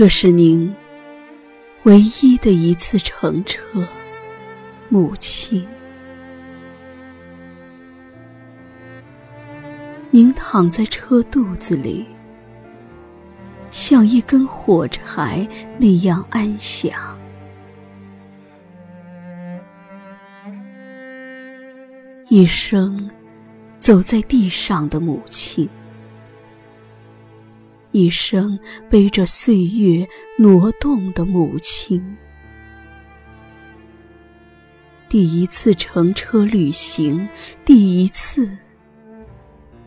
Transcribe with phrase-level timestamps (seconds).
[0.00, 0.74] 这是您
[1.82, 3.86] 唯一的一次乘车，
[4.88, 5.62] 母亲。
[10.10, 12.06] 您躺在车肚子里，
[13.70, 16.98] 像一根火柴那样安详。
[22.30, 23.10] 一生
[23.78, 25.68] 走在地上的母亲。
[27.92, 28.58] 一生
[28.88, 30.08] 背着岁月
[30.38, 32.16] 挪动的母亲，
[35.08, 37.28] 第一次乘车旅行，
[37.64, 38.56] 第一次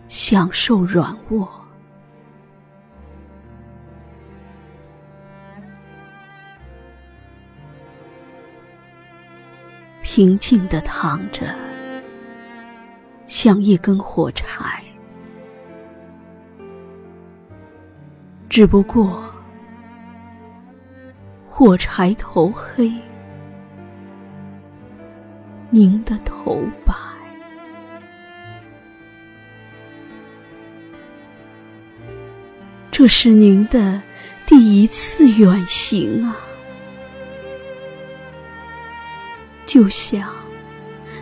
[0.10, 1.50] 享受软卧，
[10.02, 11.56] 平静的躺着，
[13.28, 14.84] 像一根火柴。
[18.56, 19.28] 只不过，
[21.44, 22.88] 火柴头黑，
[25.72, 26.94] 您的头白。
[32.92, 34.00] 这是您的
[34.46, 36.38] 第一次远行啊，
[39.66, 40.32] 就像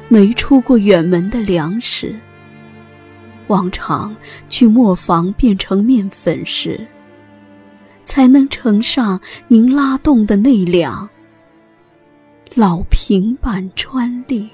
[0.09, 2.13] 没出过远门的粮食，
[3.47, 4.13] 往常
[4.49, 6.85] 去磨坊变成面粉时。
[8.11, 9.17] 才能乘上
[9.47, 11.09] 您拉动的那辆
[12.53, 14.45] 老平板专列。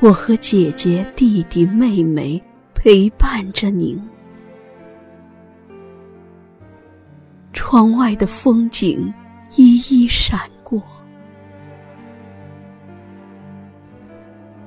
[0.00, 2.42] 我和姐姐、弟弟、妹妹
[2.74, 4.00] 陪伴着您，
[7.52, 9.12] 窗外的风景
[9.54, 10.82] 一一闪过。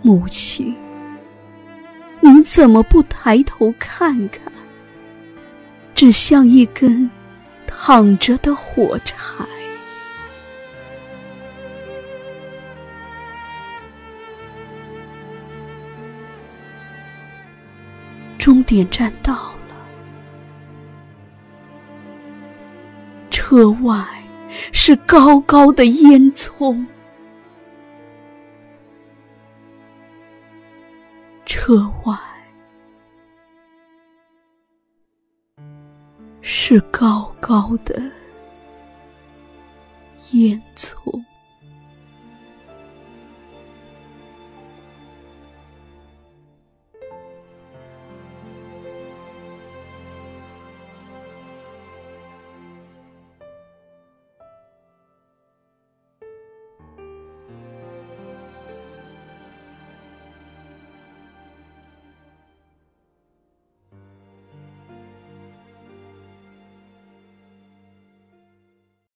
[0.02, 0.76] 母亲，
[2.22, 4.42] 您怎么不抬头看看？
[5.94, 7.12] 只像一根
[7.68, 9.16] 躺着的火柴。
[18.38, 19.34] 终点站到
[19.68, 19.76] 了，
[23.30, 24.02] 车外
[24.72, 26.86] 是高高的烟囱。
[31.52, 32.16] 车外
[36.44, 38.00] 是高高的
[40.34, 41.19] 烟囱。